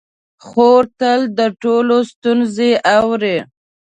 خور 0.45 0.83
تل 0.99 1.21
د 1.37 1.39
ټولو 1.61 1.97
ستونزې 2.11 2.71
اوري. 2.97 3.37